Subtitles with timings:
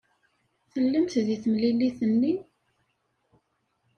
[0.71, 2.33] Tellamt deg temlilit-nni?